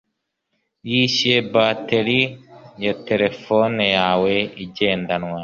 Wishyuye 0.89 1.39
bateri 1.53 2.19
ya 2.83 2.93
terefone 3.07 3.83
yawe 3.97 4.33
igendanwa 4.63 5.39